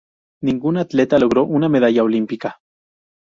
Ningún 0.41 0.77
atleta 0.77 1.19
logró 1.19 1.43
una 1.45 1.69
medalla 1.69 2.01
olímpica. 2.01 2.57